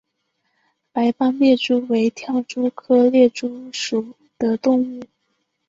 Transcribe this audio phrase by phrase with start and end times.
[0.91, 5.03] 白斑猎蛛为跳蛛科猎蛛属的动物。